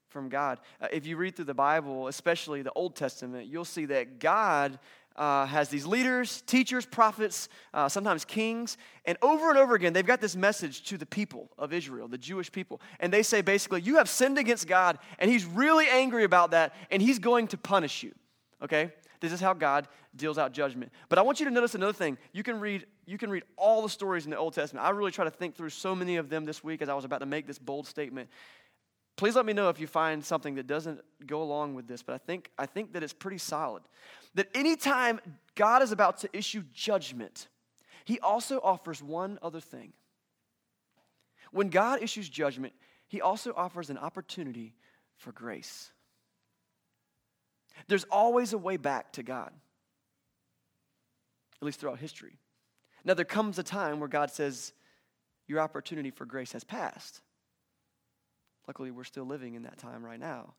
[0.09, 0.61] from God.
[0.81, 4.79] Uh, if you read through the Bible, especially the Old Testament, you'll see that God
[5.17, 10.07] uh, has these leaders, teachers, prophets, uh, sometimes kings, and over and over again, they've
[10.07, 12.81] got this message to the people of Israel, the Jewish people.
[13.01, 16.75] And they say basically, You have sinned against God, and He's really angry about that,
[16.91, 18.13] and He's going to punish you.
[18.63, 18.93] Okay?
[19.21, 20.93] This is how God deals out judgment.
[21.09, 22.19] But I want you to notice another thing.
[22.33, 24.87] You can read, you can read all the stories in the Old Testament.
[24.87, 27.05] I really try to think through so many of them this week as I was
[27.05, 28.29] about to make this bold statement.
[29.17, 32.15] Please let me know if you find something that doesn't go along with this, but
[32.15, 33.83] I think, I think that it's pretty solid.
[34.35, 35.21] That anytime
[35.55, 37.49] God is about to issue judgment,
[38.05, 39.95] he also offers one other thing.
[41.51, 42.75] When God issues judgment,
[43.09, 44.75] he also offers an opportunity
[45.17, 45.91] for grace.
[47.89, 49.53] There's always a way back to God,
[51.61, 52.39] at least throughout history.
[53.05, 54.73] Now, there comes a time where God says,
[55.47, 57.21] Your opportunity for grace has passed.
[58.67, 60.55] Luckily, we're still living in that time right now.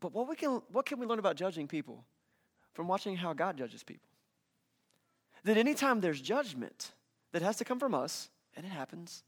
[0.00, 2.04] But what, we can, what can we learn about judging people
[2.74, 4.08] from watching how God judges people?
[5.44, 6.92] That anytime there's judgment
[7.32, 9.22] that has to come from us, and it happens,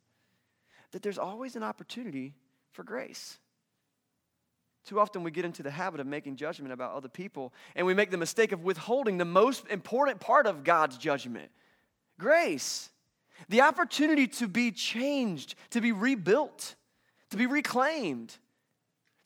[0.93, 2.35] that there's always an opportunity
[2.73, 3.39] for grace.
[4.85, 7.95] Too often we get into the habit of making judgment about other people, and we
[7.95, 11.51] make the mistake of withholding the most important part of God's judgment
[12.19, 12.91] grace.
[13.49, 16.75] The opportunity to be changed, to be rebuilt,
[17.31, 18.37] to be reclaimed,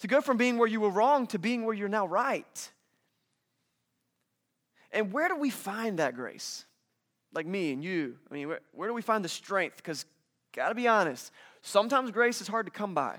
[0.00, 2.70] to go from being where you were wrong to being where you're now right.
[4.92, 6.64] And where do we find that grace?
[7.32, 8.16] Like me and you.
[8.30, 9.78] I mean, where, where do we find the strength?
[9.78, 10.06] Because,
[10.52, 13.18] gotta be honest, sometimes grace is hard to come by.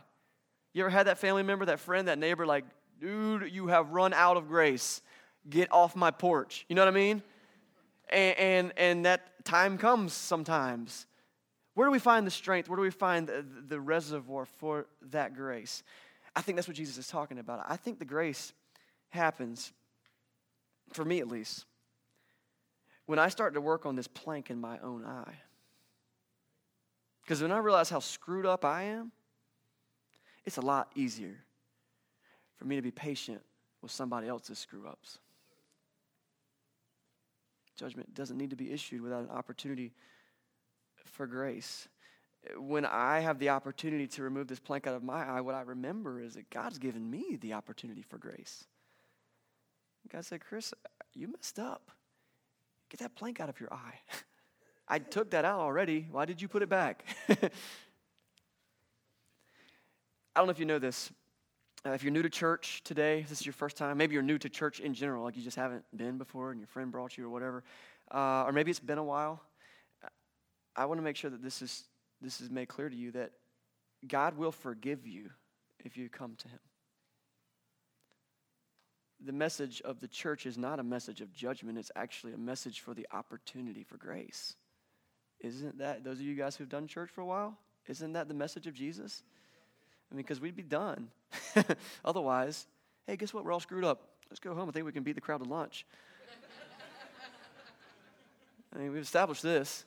[0.76, 2.66] You ever had that family member, that friend, that neighbor, like,
[3.00, 5.02] dude, you have run out of grace.
[5.50, 6.66] Get off my porch.
[6.68, 7.24] You know what I mean?
[8.10, 11.06] And, and, and that time comes sometimes.
[11.76, 12.68] Where do we find the strength?
[12.68, 15.82] Where do we find the, the reservoir for that grace?
[16.36, 17.64] I think that's what Jesus is talking about.
[17.70, 18.52] I think the grace
[19.12, 19.72] happens,
[20.92, 21.64] for me at least,
[23.06, 25.36] when I start to work on this plank in my own eye.
[27.22, 29.14] Because when I realize how screwed up I am,
[30.45, 31.43] it's a lot easier
[32.58, 33.41] for me to be patient
[33.81, 35.19] with somebody else's screw ups.
[37.75, 39.91] Judgment doesn't need to be issued without an opportunity
[40.95, 41.88] for grace.
[42.58, 45.62] When I have the opportunity to remove this plank out of my eye, what I
[45.62, 48.65] remember is that God's given me the opportunity for grace.
[50.12, 50.73] God said, Chris,
[51.13, 51.91] you messed up.
[52.89, 53.99] Get that plank out of your eye.
[54.88, 56.08] I took that out already.
[56.12, 57.03] Why did you put it back?
[60.36, 61.12] I don't know if you know this.
[61.86, 64.38] Uh, if you're new to church today, this is your first time, maybe you're new
[64.39, 67.26] to church in general, like you just haven't been before and your friend brought you
[67.26, 67.63] or whatever,
[68.12, 69.41] uh, or maybe it's been a while.
[70.76, 71.86] I want to make sure that this is,
[72.21, 73.32] this is made clear to you that
[74.08, 75.30] God will forgive you
[75.86, 76.60] if you come to Him.
[79.24, 82.82] The message of the church is not a message of judgment, it's actually a message
[82.82, 84.56] for the opportunity for grace.
[85.39, 88.34] Isn't that, those of you guys who've done church for a while, isn't that the
[88.34, 89.24] message of Jesus?
[90.12, 91.10] I mean, because we'd be done.
[92.06, 92.68] Otherwise,
[93.08, 93.44] hey, guess what?
[93.44, 94.08] We're all screwed up.
[94.30, 94.70] Let's go home.
[94.70, 95.86] I think we can beat the crowd to lunch.
[98.76, 99.86] I mean, we've established this.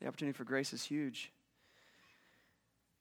[0.00, 1.32] The opportunity for grace is huge.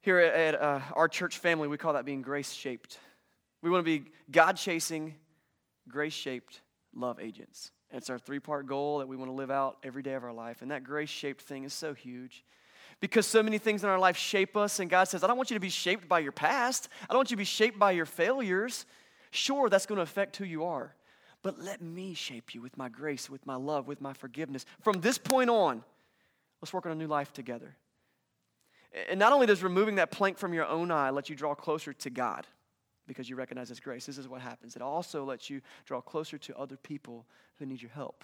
[0.02, 3.00] Here at, uh, our church family, we call that being grace shaped.
[3.62, 5.16] We want to be God chasing,
[5.88, 6.62] grace shaped
[6.96, 7.72] love agents.
[7.92, 10.34] It's our three part goal that we want to live out every day of our
[10.34, 10.62] life.
[10.62, 12.44] And that grace shaped thing is so huge
[13.02, 14.80] because so many things in our life shape us.
[14.80, 17.18] And God says, I don't want you to be shaped by your past, I don't
[17.18, 18.86] want you to be shaped by your failures.
[19.32, 20.96] Sure, that's going to affect who you are.
[21.44, 24.66] But let me shape you with my grace, with my love, with my forgiveness.
[24.82, 25.84] From this point on,
[26.62, 27.76] let's work on a new life together.
[29.10, 31.94] And not only does removing that plank from your own eye let you draw closer
[31.94, 32.46] to God
[33.08, 34.76] because you recognize His grace, this is what happens.
[34.76, 37.26] It also lets you draw closer to other people
[37.58, 38.24] who need your help.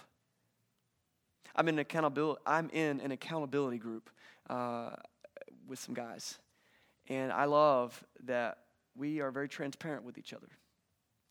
[1.54, 4.10] I'm in accountability, I'm in an accountability group
[4.48, 4.90] uh,
[5.66, 6.38] with some guys.
[7.08, 8.58] And I love that
[8.96, 10.48] we are very transparent with each other.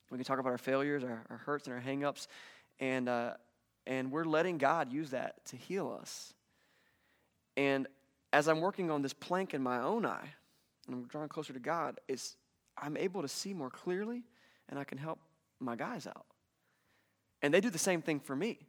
[0.10, 2.28] We can talk about our failures, our, our hurts, and our hangups,
[2.80, 3.34] and, uh,
[3.86, 6.34] and we're letting God use that to heal us.
[7.58, 7.88] And
[8.32, 10.30] as I'm working on this plank in my own eye,
[10.88, 12.38] and I'm drawing closer to God, it's,
[12.78, 14.24] I'm able to see more clearly,
[14.70, 15.20] and I can help
[15.60, 16.26] my guys out.
[17.42, 18.67] And they do the same thing for me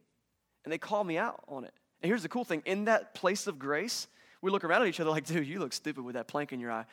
[0.63, 1.73] and they call me out on it.
[2.01, 4.07] And here's the cool thing in that place of grace,
[4.41, 6.59] we look around at each other like, dude, you look stupid with that plank in
[6.59, 6.85] your eye.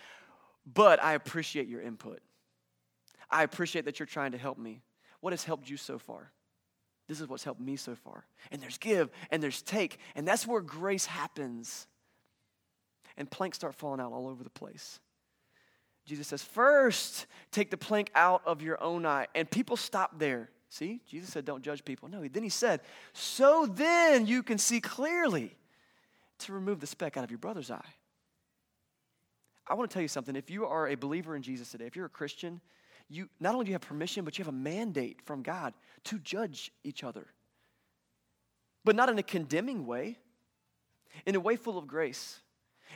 [0.67, 2.21] But I appreciate your input.
[3.31, 4.83] I appreciate that you're trying to help me.
[5.21, 6.33] What has helped you so far?
[7.09, 8.25] This is what's helped me so far.
[8.51, 9.99] And there's give and there's take.
[10.17, 11.87] And that's where grace happens.
[13.17, 15.01] And planks start falling out all over the place.
[16.05, 19.27] Jesus says, first, take the plank out of your own eye.
[19.35, 20.51] And people stop there.
[20.69, 22.09] See, Jesus said, don't judge people.
[22.09, 22.81] No, then he said,
[23.13, 25.55] so then you can see clearly
[26.41, 27.95] to remove the speck out of your brother's eye.
[29.67, 30.37] I want to tell you something.
[30.37, 32.61] If you are a believer in Jesus today, if you're a Christian,
[33.09, 35.75] you not only do you have permission, but you have a mandate from God
[36.05, 37.27] to judge each other.
[38.85, 40.19] But not in a condemning way,
[41.25, 42.41] in a way full of grace,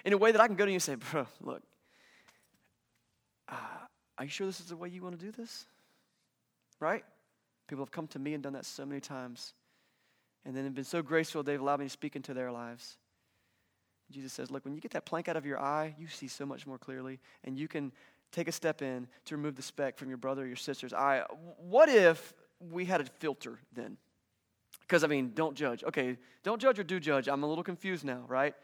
[0.05, 1.63] in a way that I can go to you and say, bro, look,
[3.49, 3.57] uh,
[4.19, 5.67] are you sure this is the way you want to do this?
[6.79, 7.05] Right?
[7.71, 9.55] People have come to me and done that so many times.
[10.45, 12.97] And then have been so graceful, they've allowed me to speak into their lives.
[14.11, 16.45] Jesus says, Look, when you get that plank out of your eye, you see so
[16.45, 17.93] much more clearly, and you can
[18.33, 21.23] take a step in to remove the speck from your brother or your sister's eye.
[21.59, 23.99] What if we had a filter then?
[24.81, 25.85] Because, I mean, don't judge.
[25.85, 27.29] Okay, don't judge or do judge.
[27.29, 28.57] I'm a little confused now, right?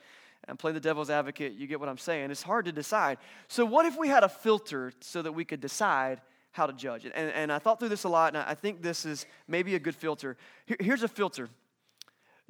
[0.48, 1.52] I'm playing the devil's advocate.
[1.52, 2.32] You get what I'm saying.
[2.32, 3.18] It's hard to decide.
[3.46, 6.22] So, what if we had a filter so that we could decide
[6.56, 7.04] how to judge?
[7.04, 9.78] And, and I thought through this a lot, and I think this is maybe a
[9.78, 10.36] good filter.
[10.66, 11.48] Here, here's a filter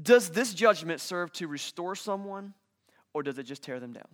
[0.00, 2.54] Does this judgment serve to restore someone,
[3.12, 4.08] or does it just tear them down?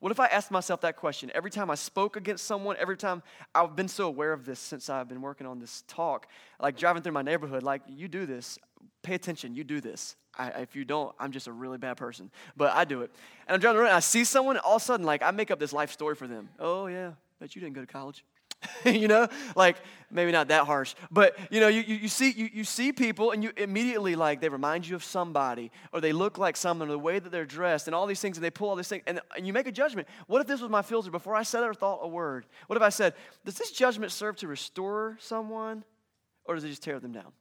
[0.00, 3.22] What if I asked myself that question every time I spoke against someone, every time
[3.54, 6.28] I've been so aware of this since I've been working on this talk,
[6.60, 8.58] like driving through my neighborhood, like you do this,
[9.02, 10.14] pay attention, you do this.
[10.38, 12.30] I, if you don't, I'm just a really bad person.
[12.56, 13.10] But I do it.
[13.48, 15.50] And I'm driving around and I see someone, all of a sudden, like I make
[15.50, 16.48] up this life story for them.
[16.60, 18.24] Oh, yeah, bet you didn't go to college.
[18.84, 19.28] you know?
[19.54, 19.76] Like
[20.10, 23.30] maybe not that harsh but you know you, you, you, see you, you see people
[23.30, 26.92] and you immediately like they remind you of somebody or they look like someone or
[26.92, 29.02] the way that they're dressed and all these things and they pull all these things
[29.06, 30.08] and, and you make a judgment.
[30.26, 31.10] What if this was my filter?
[31.10, 34.36] Before i said or thought a word what if i said does this judgment serve
[34.36, 35.84] to restore someone
[36.44, 37.32] or does it just tear them down?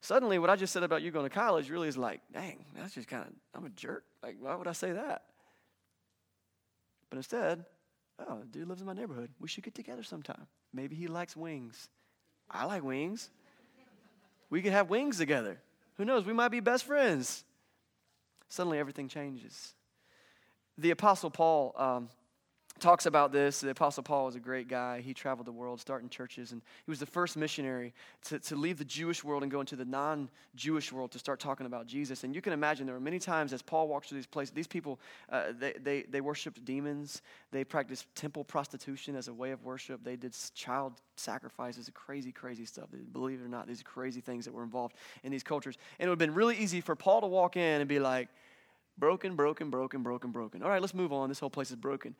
[0.00, 2.94] Suddenly what i just said about you going to college really is like dang that's
[2.94, 4.04] just kind of i'm a jerk.
[4.22, 5.22] Like why would i say that?
[7.10, 7.64] But instead
[8.18, 9.30] Oh, dude lives in my neighborhood.
[9.40, 10.46] We should get together sometime.
[10.72, 11.88] Maybe he likes wings.
[12.50, 13.30] I like wings.
[14.50, 15.60] We could have wings together.
[15.96, 16.24] Who knows?
[16.24, 17.44] We might be best friends.
[18.48, 19.74] Suddenly everything changes.
[20.78, 22.08] The Apostle Paul um,
[22.84, 23.60] talks about this.
[23.60, 25.00] The Apostle Paul was a great guy.
[25.00, 27.94] He traveled the world starting churches, and he was the first missionary
[28.24, 31.40] to, to leave the Jewish world and go into the non Jewish world to start
[31.40, 32.24] talking about Jesus.
[32.24, 34.66] And you can imagine there were many times as Paul walks through these places, these
[34.66, 35.00] people,
[35.32, 40.04] uh, they, they, they worshiped demons, they practiced temple prostitution as a way of worship,
[40.04, 42.88] they did child sacrifices, crazy, crazy stuff.
[43.12, 45.78] Believe it or not, these crazy things that were involved in these cultures.
[45.98, 48.28] And it would have been really easy for Paul to walk in and be like,
[48.98, 50.62] broken, broken, broken, broken, broken.
[50.62, 51.30] All right, let's move on.
[51.30, 52.14] This whole place is broken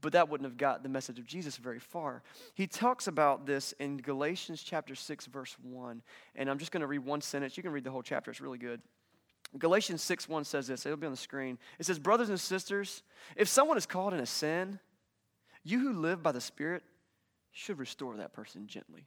[0.00, 2.22] but that wouldn't have got the message of Jesus very far.
[2.54, 6.02] He talks about this in Galatians chapter 6 verse 1,
[6.36, 7.56] and I'm just going to read one sentence.
[7.56, 8.30] You can read the whole chapter.
[8.30, 8.80] It's really good.
[9.58, 10.84] Galatians 6 1 says this.
[10.84, 11.58] It'll be on the screen.
[11.78, 13.02] It says, Brothers and sisters,
[13.36, 14.78] if someone is caught in a sin,
[15.62, 16.82] you who live by the Spirit
[17.52, 19.06] should restore that person gently.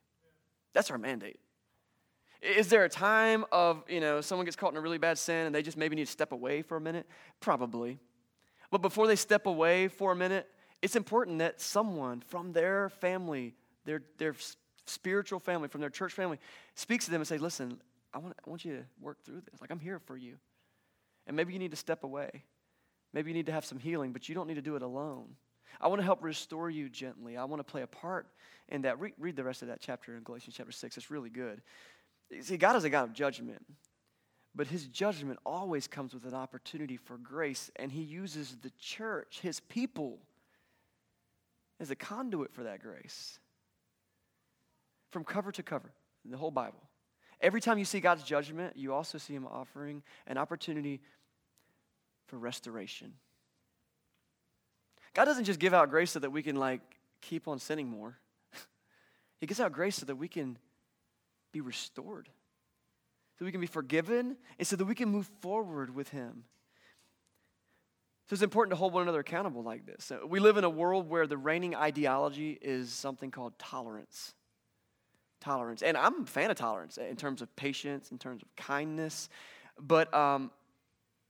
[0.74, 1.40] That's our mandate.
[2.42, 5.48] Is there a time of, you know, someone gets caught in a really bad sin
[5.48, 7.08] and they just maybe need to step away for a minute?
[7.40, 8.00] Probably.
[8.70, 10.48] But before they step away for a minute,
[10.82, 14.36] it's important that someone from their family, their, their
[14.86, 16.40] spiritual family, from their church family,
[16.76, 17.80] speaks to them and say, listen,
[18.14, 19.62] I want, I want you to work through this.
[19.62, 20.38] Like, I'm here for you.
[21.26, 22.44] And maybe you need to step away.
[23.14, 25.36] Maybe you need to have some healing, but you don't need to do it alone.
[25.80, 27.38] I want to help restore you gently.
[27.38, 28.28] I want to play a part
[28.70, 29.00] in that.
[29.00, 30.98] Read, read the rest of that chapter in Galatians chapter 6.
[30.98, 31.62] It's really good.
[32.42, 33.66] See, God is a God of judgment,
[34.56, 39.40] but his judgment always comes with an opportunity for grace, and he uses the church,
[39.42, 40.20] his people,
[41.80, 43.40] as a conduit for that grace.
[45.12, 45.92] From cover to cover,
[46.26, 46.82] in the whole Bible.
[47.40, 51.02] Every time you see God's judgment, you also see Him offering an opportunity
[52.28, 53.14] for restoration.
[55.14, 56.82] God doesn't just give out grace so that we can, like,
[57.22, 58.18] keep on sinning more.
[59.40, 60.58] he gives out grace so that we can
[61.52, 62.30] be restored,
[63.38, 66.44] so we can be forgiven, and so that we can move forward with Him.
[68.28, 70.12] So it's important to hold one another accountable like this.
[70.28, 74.34] We live in a world where the reigning ideology is something called tolerance.
[75.40, 75.82] Tolerance.
[75.82, 79.30] And I'm a fan of tolerance in terms of patience, in terms of kindness.
[79.80, 80.52] But um,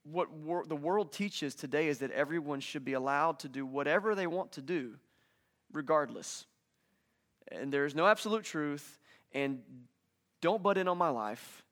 [0.03, 4.15] what wor- the world teaches today is that everyone should be allowed to do whatever
[4.15, 4.95] they want to do,
[5.71, 6.47] regardless.
[7.51, 8.97] And there's no absolute truth,
[9.33, 9.59] and
[10.41, 11.63] don't butt in on my life.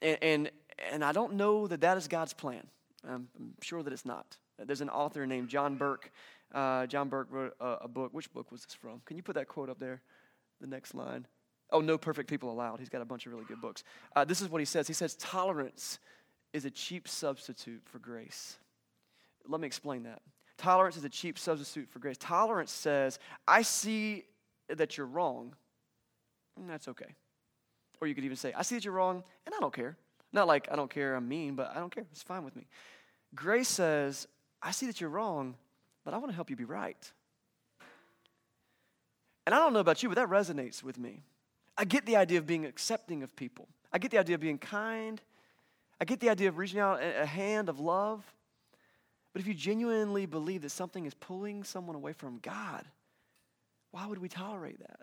[0.00, 0.50] And, and,
[0.92, 2.64] and I don't know that that is God's plan.
[3.02, 4.36] I'm, I'm sure that it's not.
[4.64, 6.10] There's an author named John Burke.
[6.52, 8.12] Uh, John Burke wrote a, a, book.
[8.12, 9.00] Which book was this from?
[9.04, 10.00] Can you put that quote up there?
[10.60, 11.26] The next line.
[11.70, 12.80] Oh, No Perfect People Allowed.
[12.80, 13.84] He's got a bunch of really good books.
[14.16, 15.98] Uh, this is what he says He says, Tolerance
[16.52, 18.58] is a cheap substitute for grace.
[19.46, 20.22] Let me explain that.
[20.56, 22.16] Tolerance is a cheap substitute for grace.
[22.18, 24.24] Tolerance says, I see
[24.68, 25.54] that you're wrong,
[26.56, 27.14] and that's okay.
[28.00, 29.96] Or you could even say, I see that you're wrong, and I don't care.
[30.32, 32.04] Not like I don't care, I'm mean, but I don't care.
[32.10, 32.66] It's fine with me.
[33.34, 34.26] Grace says,
[34.62, 35.54] I see that you're wrong,
[36.04, 37.12] but I want to help you be right.
[39.46, 41.22] And I don't know about you, but that resonates with me.
[41.76, 44.58] I get the idea of being accepting of people, I get the idea of being
[44.58, 45.20] kind,
[46.00, 48.24] I get the idea of reaching out a hand of love.
[49.32, 52.84] But if you genuinely believe that something is pulling someone away from God,
[53.90, 55.00] why would we tolerate that?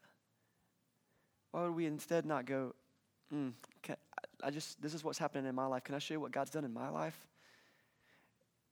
[1.51, 2.73] Why would we instead not go,
[3.33, 3.95] mm, can,
[4.43, 5.83] I just, this is what's happening in my life.
[5.83, 7.17] Can I show you what God's done in my life?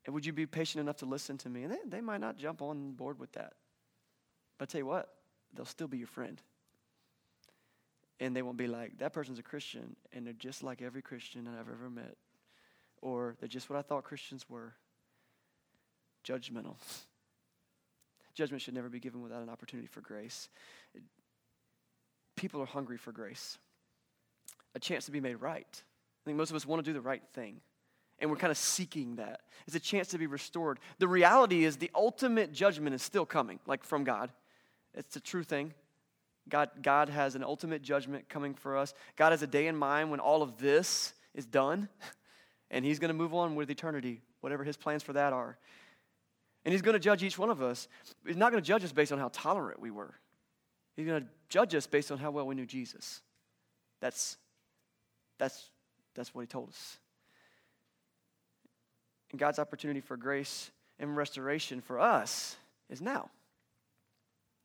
[0.06, 1.64] And would you be patient enough to listen to me?
[1.64, 3.54] And they, they might not jump on board with that.
[4.58, 5.10] But I tell you what,
[5.54, 6.42] they'll still be your friend.
[8.20, 11.46] And they won't be like, that person's a Christian, and they're just like every Christian
[11.46, 12.16] that I've ever met.
[13.02, 14.74] Or they're just what I thought Christians were
[16.24, 16.76] judgmental.
[18.34, 20.50] Judgment should never be given without an opportunity for grace.
[22.36, 23.60] People are hungry for grace,
[24.74, 25.68] a chance to be made right.
[25.72, 27.62] I think most of us want to do the right thing
[28.20, 29.42] and we're kind of seeking that.
[29.68, 30.80] It's a chance to be restored.
[31.00, 34.32] The reality is the ultimate judgment is still coming, like from God.
[34.94, 35.74] It's a true thing.
[36.50, 38.94] God, God has an ultimate judgment coming for us.
[39.16, 41.88] God has a day in mind when all of this is done,
[42.72, 45.58] and He's going to move on with eternity, whatever His plans for that are.
[46.66, 47.88] And He's going to judge each one of us.
[48.26, 50.14] He's not going to judge us based on how tolerant we were,
[50.96, 53.22] He's going to judge us based on how well we knew Jesus.
[54.02, 54.38] That's,
[55.38, 55.70] that's,
[56.14, 56.98] that's what He told us.
[59.34, 60.70] And God's opportunity for grace
[61.00, 62.56] and restoration for us
[62.88, 63.32] is now.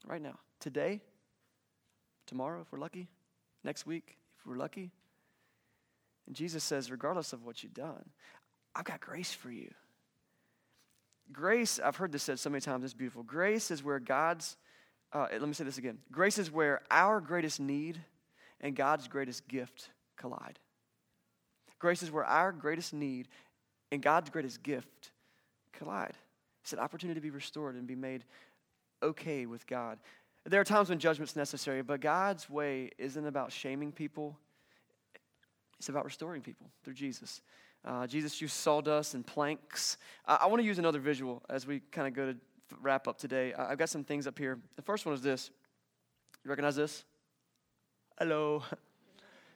[0.06, 0.38] Right now.
[0.60, 1.00] Today,
[2.26, 3.08] tomorrow, if we're lucky,
[3.64, 4.90] next week, if we're lucky.
[6.26, 8.10] And Jesus says, regardless of what you've done,
[8.76, 9.72] I've got grace for you.
[11.32, 13.22] Grace, I've heard this said so many times, it's beautiful.
[13.22, 14.58] Grace is where God's,
[15.14, 15.96] uh, let me say this again.
[16.12, 17.98] Grace is where our greatest need
[18.60, 20.58] and God's greatest gift collide.
[21.78, 23.28] Grace is where our greatest need
[23.90, 25.12] and God's greatest gift
[25.72, 26.14] collide.
[26.62, 28.24] It's an opportunity to be restored and be made
[29.02, 29.98] okay with God.
[30.44, 34.36] There are times when judgment's necessary, but God's way isn't about shaming people.
[35.78, 37.42] It's about restoring people through Jesus.
[37.84, 39.98] Uh, Jesus used sawdust and planks.
[40.26, 42.38] I, I want to use another visual as we kind of go to
[42.80, 43.52] wrap up today.
[43.52, 44.58] I, I've got some things up here.
[44.76, 45.50] The first one is this.
[46.44, 47.04] You recognize this?
[48.18, 48.62] Hello.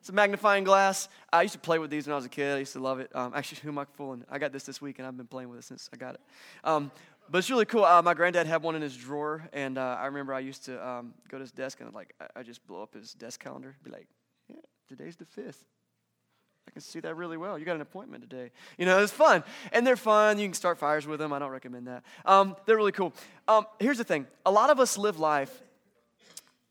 [0.03, 1.09] It's a magnifying glass.
[1.33, 2.57] I used to play with these when I was a kid.
[2.57, 3.15] I used to love it.
[3.15, 4.25] Um, actually, who am I fooling?
[4.29, 6.21] I got this this week, and I've been playing with it since I got it.
[6.65, 6.91] Um,
[7.31, 7.85] but it's really cool.
[7.85, 10.85] Uh, my granddad had one in his drawer, and uh, I remember I used to
[10.85, 13.77] um, go to his desk and like I, I just blow up his desk calendar,
[13.85, 14.09] be like,
[14.49, 14.57] "Yeah,
[14.89, 15.63] today's the fifth.
[16.67, 17.57] I can see that really well.
[17.57, 18.51] You got an appointment today.
[18.79, 19.45] You know, it's fun.
[19.71, 20.41] And they're fun.
[20.41, 21.33] You can start fires with them.
[21.33, 22.03] I don't recommend that.
[22.25, 23.13] Um, they're really cool.
[23.47, 25.63] Um, here's the thing a lot of us live life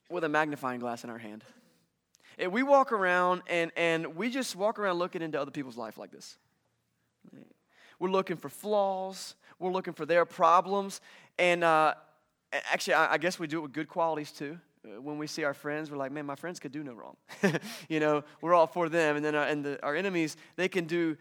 [0.10, 1.46] with a magnifying glass in our hand.
[2.52, 6.12] We walk around and, and we just walk around looking into other people's life like
[6.12, 6.38] this.
[8.00, 11.02] We're looking for flaws, we're looking for their problems.
[11.38, 11.94] And uh,
[12.52, 15.54] actually, I, I guess we do it with good qualities too when we see our
[15.54, 17.16] friends, we're like, man, my friends could do no wrong.
[17.90, 20.86] you know, we're all for them, and then our, and the, our enemies, they can
[20.86, 21.18] do,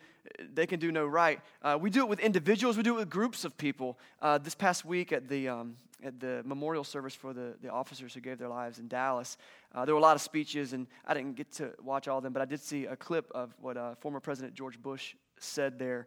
[0.54, 1.40] they can do no right.
[1.62, 2.76] Uh, we do it with individuals.
[2.76, 3.98] We do it with groups of people.
[4.22, 8.14] Uh, this past week at the um, at the memorial service for the, the officers
[8.14, 9.36] who gave their lives in Dallas,
[9.74, 12.24] uh, there were a lot of speeches, and I didn't get to watch all of
[12.24, 15.78] them, but I did see a clip of what uh, former President George Bush said
[15.78, 16.06] there.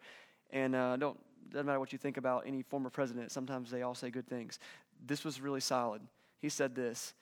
[0.51, 1.19] And uh, don't
[1.51, 3.31] doesn't matter what you think about any former president.
[3.31, 4.59] Sometimes they all say good things.
[5.05, 6.01] This was really solid.
[6.39, 7.13] He said this: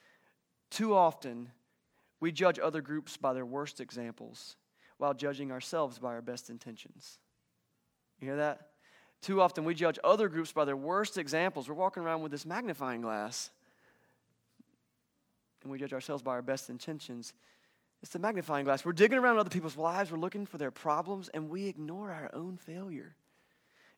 [0.71, 1.49] Too often,
[2.21, 4.55] we judge other groups by their worst examples,
[4.97, 7.19] while judging ourselves by our best intentions.
[8.19, 8.69] You hear that?
[9.21, 11.67] Too often we judge other groups by their worst examples.
[11.67, 13.51] We're walking around with this magnifying glass.
[15.61, 17.33] And we judge ourselves by our best intentions.
[18.01, 18.83] It's the magnifying glass.
[18.83, 22.31] We're digging around other people's lives, we're looking for their problems, and we ignore our
[22.33, 23.15] own failure.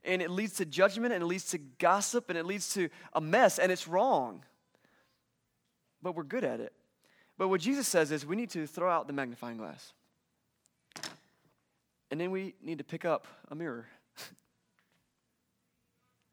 [0.04, 3.22] And it leads to judgment, and it leads to gossip, and it leads to a
[3.22, 4.44] mess, and it's wrong.
[6.04, 6.74] But we're good at it.
[7.38, 9.94] But what Jesus says is we need to throw out the magnifying glass.
[12.12, 13.88] And then we need to pick up a mirror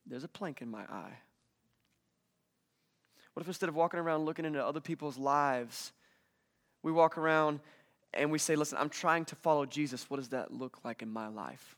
[0.07, 1.17] there's a plank in my eye.
[3.33, 5.93] What if instead of walking around looking into other people's lives,
[6.83, 7.61] we walk around
[8.13, 10.11] and we say, Listen, I'm trying to follow Jesus.
[10.11, 11.77] What does that look like in my life?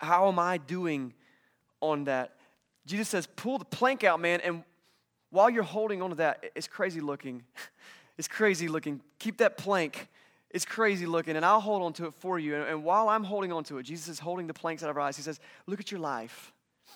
[0.00, 1.14] How am I doing
[1.80, 2.36] on that?
[2.86, 4.40] Jesus says, Pull the plank out, man.
[4.42, 4.62] And
[5.30, 7.42] while you're holding onto that, it's crazy looking.
[8.18, 9.00] It's crazy looking.
[9.20, 10.08] Keep that plank.
[10.50, 12.56] It's crazy looking, and I'll hold on to it for you.
[12.56, 15.02] And, while I'm holding on to it, Jesus is holding the planks out of our
[15.02, 15.16] eyes.
[15.16, 16.52] He says, Look at your life.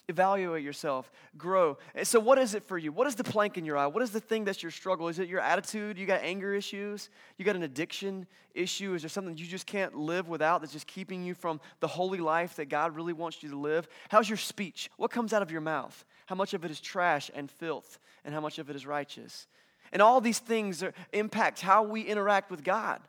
[0.09, 1.79] Evaluate yourself, grow.
[2.03, 2.91] So, what is it for you?
[2.91, 3.87] What is the plank in your eye?
[3.87, 5.07] What is the thing that's your struggle?
[5.09, 5.97] Is it your attitude?
[5.97, 7.09] You got anger issues?
[7.37, 8.95] You got an addiction issue?
[8.95, 12.19] Is there something you just can't live without that's just keeping you from the holy
[12.19, 13.87] life that God really wants you to live?
[14.09, 14.91] How's your speech?
[14.97, 16.05] What comes out of your mouth?
[16.33, 19.47] How much of it is trash and filth, and how much of it is righteous?
[19.93, 23.03] And all these things are, impact how we interact with God.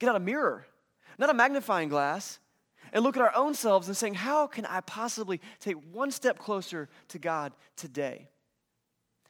[0.00, 0.66] Get out a mirror,
[1.18, 2.40] not a magnifying glass,
[2.92, 6.40] and look at our own selves and saying, How can I possibly take one step
[6.40, 8.26] closer to God today?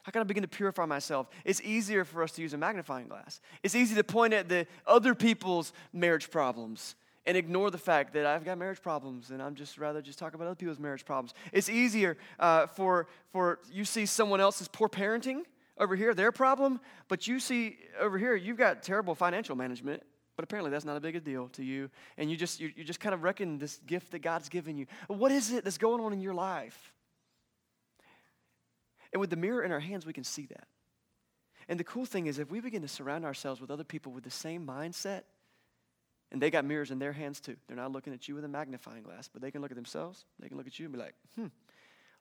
[0.02, 1.28] How can I begin to purify myself?
[1.44, 3.42] It's easier for us to use a magnifying glass.
[3.62, 6.94] It's easy to point at the other people's marriage problems
[7.26, 10.34] and ignore the fact that I've got marriage problems and I'm just rather just talk
[10.34, 11.34] about other people's marriage problems.
[11.52, 15.42] It's easier uh, for, for you see someone else's poor parenting
[15.78, 20.02] over here, their problem, but you see over here, you've got terrible financial management.
[20.34, 21.90] But apparently that's not a big deal to you.
[22.16, 24.86] And you just, you, you just kind of reckon this gift that God's given you.
[25.06, 26.92] What is it that's going on in your life?
[29.12, 30.66] And with the mirror in our hands, we can see that.
[31.68, 34.24] And the cool thing is, if we begin to surround ourselves with other people with
[34.24, 35.22] the same mindset,
[36.32, 37.56] and they got mirrors in their hands too.
[37.68, 40.24] They're not looking at you with a magnifying glass, but they can look at themselves.
[40.40, 41.48] They can look at you and be like, hmm,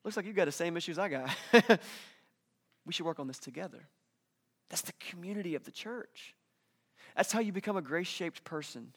[0.04, 1.30] looks like you got the same issues I got.
[2.84, 3.88] we should work on this together.
[4.68, 6.34] That's the community of the church.
[7.16, 8.92] That's how you become a grace shaped person.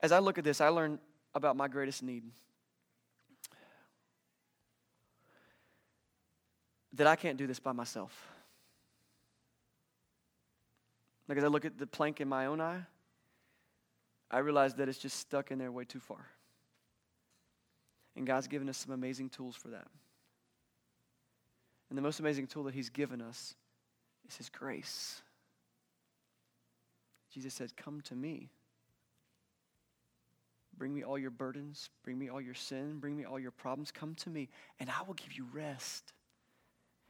[0.00, 0.98] As I look at this, I learn
[1.34, 2.24] about my greatest need.
[6.94, 8.30] That I can't do this by myself.
[11.30, 12.82] Like as I look at the plank in my own eye,
[14.32, 16.26] I realize that it's just stuck in there way too far.
[18.16, 19.86] And God's given us some amazing tools for that.
[21.88, 23.54] And the most amazing tool that He's given us
[24.28, 25.22] is His grace.
[27.32, 28.50] Jesus said, Come to me.
[30.76, 33.92] Bring me all your burdens, bring me all your sin, bring me all your problems.
[33.92, 34.48] Come to me,
[34.80, 36.12] and I will give you rest.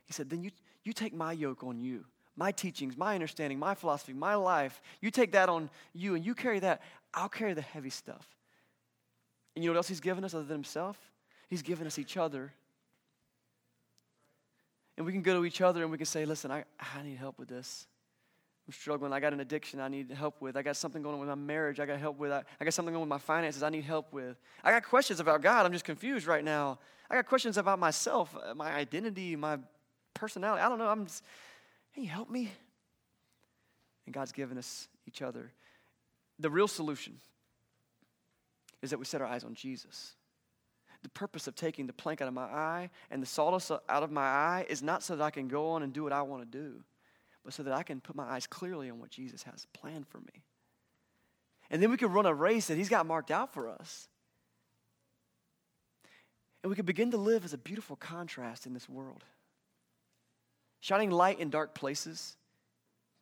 [0.04, 0.50] He said, Then you,
[0.84, 2.04] you take my yoke on you
[2.36, 6.34] my teachings, my understanding, my philosophy, my life, you take that on you and you
[6.34, 8.26] carry that, I'll carry the heavy stuff.
[9.54, 10.96] And you know what else He's given us other than Himself?
[11.48, 12.52] He's given us each other.
[14.96, 17.16] And we can go to each other and we can say, listen, I, I need
[17.16, 17.86] help with this.
[18.66, 19.12] I'm struggling.
[19.12, 20.56] I got an addiction I need help with.
[20.56, 21.80] I got something going on with my marriage.
[21.80, 22.30] I got help with.
[22.30, 24.36] I, I got something going on with my finances I need help with.
[24.62, 25.66] I got questions about God.
[25.66, 26.78] I'm just confused right now.
[27.10, 29.58] I got questions about myself, uh, my identity, my
[30.14, 30.62] personality.
[30.62, 30.88] I don't know.
[30.88, 31.24] I'm just,
[31.93, 32.51] Hey, help me?
[34.07, 35.53] And God's given us each other.
[36.38, 37.16] The real solution
[38.82, 40.14] is that we set our eyes on Jesus.
[41.03, 44.11] The purpose of taking the plank out of my eye and the sawdust out of
[44.11, 46.43] my eye is not so that I can go on and do what I want
[46.43, 46.82] to do,
[47.45, 50.18] but so that I can put my eyes clearly on what Jesus has planned for
[50.18, 50.45] me.
[51.70, 54.09] And then we can run a race that He's got marked out for us.
[56.62, 59.24] And we can begin to live as a beautiful contrast in this world
[60.80, 62.36] shining light in dark places,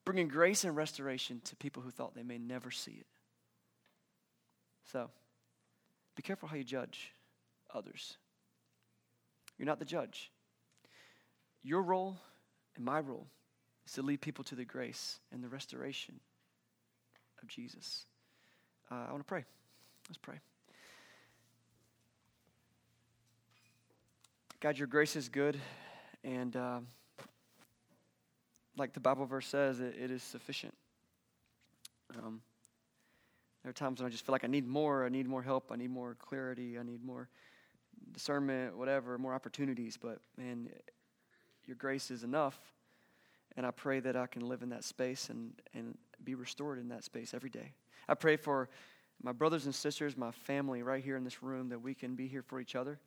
[0.05, 3.07] bringing grace and restoration to people who thought they may never see it.
[4.93, 5.11] So,
[6.17, 7.13] be careful how you judge
[7.75, 8.17] others.
[9.59, 10.31] You're not the judge.
[11.63, 12.17] Your role
[12.77, 13.27] and my role
[13.87, 16.21] is to lead people to the grace and the restoration
[17.43, 18.07] of Jesus.
[18.91, 19.45] Uh, I want to pray.
[20.09, 20.37] Let's pray.
[24.61, 25.59] God, your grace is good,
[26.23, 26.55] and.
[26.57, 26.81] Uh,
[28.79, 30.75] like the Bible verse says, it, it is sufficient.
[32.17, 32.41] Um,
[33.63, 35.05] there are times when I just feel like I need more.
[35.05, 35.71] I need more help.
[35.73, 36.79] I need more clarity.
[36.79, 37.29] I need more
[38.13, 39.97] discernment, whatever, more opportunities.
[39.97, 40.69] But man,
[41.67, 42.59] your grace is enough.
[43.57, 46.89] And I pray that I can live in that space and, and be restored in
[46.89, 47.73] that space every day.
[48.09, 48.69] I pray for
[49.23, 52.29] my brothers and sisters, my family right here in this room, that we can be
[52.29, 53.01] here for each other.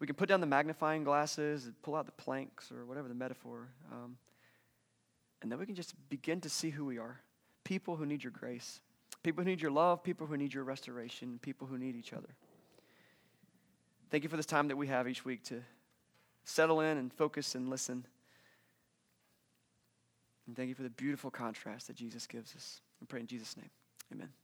[0.00, 3.68] We can put down the magnifying glasses, pull out the planks, or whatever the metaphor.
[3.92, 4.16] Um,
[5.42, 7.20] and then we can just begin to see who we are
[7.64, 8.80] people who need your grace,
[9.22, 12.28] people who need your love, people who need your restoration, people who need each other.
[14.10, 15.62] Thank you for this time that we have each week to
[16.44, 18.04] settle in and focus and listen.
[20.46, 22.80] And thank you for the beautiful contrast that Jesus gives us.
[23.00, 23.70] I pray in Jesus' name.
[24.12, 24.41] Amen.